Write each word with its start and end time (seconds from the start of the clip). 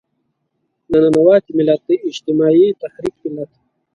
د 0.89 0.91
ننواتې 1.03 1.51
ملت، 1.57 1.81
د 1.87 1.89
اجتماعي 2.09 2.67
تحرک 2.81 3.15
ملت. 3.33 3.51